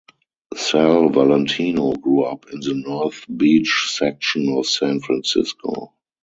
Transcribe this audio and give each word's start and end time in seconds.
Sal 0.55 1.09
Valentino 1.11 1.91
grew 1.93 2.23
up 2.23 2.47
in 2.51 2.59
the 2.61 2.73
North 2.73 3.23
Beach 3.37 3.85
section 3.95 4.49
of 4.49 4.65
San 4.65 4.99
Francisco. 4.99 5.93